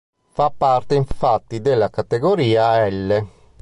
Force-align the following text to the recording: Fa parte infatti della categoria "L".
Fa 0.33 0.49
parte 0.49 0.95
infatti 0.95 1.61
della 1.61 1.91
categoria 1.91 2.87
"L". 2.89 3.27